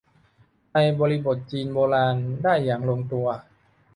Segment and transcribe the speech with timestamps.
[0.73, 3.27] ในบริบทจีนโบราณ ได้อย่างลงตัว